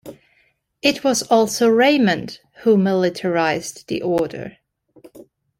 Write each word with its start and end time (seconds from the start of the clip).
It 0.81 1.03
was 1.03 1.21
also 1.21 1.67
Raymond 1.69 2.39
who 2.63 2.75
militarised 2.75 3.85
the 3.85 4.01
order. 4.01 4.57